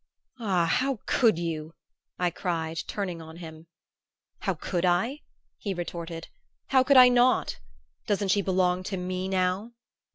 [0.39, 1.75] "Ah, how could you?"
[2.17, 3.67] I cried, turning on him.
[4.39, 5.19] "How could I?"
[5.59, 6.27] he retorted.
[6.69, 7.59] "How could I not?
[8.07, 9.73] Doesn't she belong to me now?"